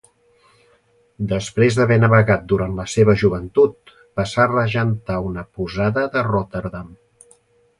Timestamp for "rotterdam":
6.31-6.91